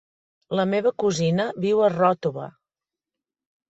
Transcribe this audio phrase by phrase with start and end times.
[0.59, 2.53] La meva cosina viu a Ròtova.